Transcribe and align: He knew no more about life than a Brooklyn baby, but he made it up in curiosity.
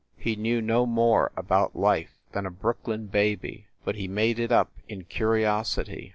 He 0.17 0.35
knew 0.35 0.63
no 0.63 0.87
more 0.87 1.31
about 1.37 1.75
life 1.75 2.17
than 2.31 2.47
a 2.47 2.49
Brooklyn 2.49 3.05
baby, 3.05 3.67
but 3.85 3.93
he 3.97 4.07
made 4.07 4.39
it 4.39 4.51
up 4.51 4.71
in 4.89 5.03
curiosity. 5.03 6.09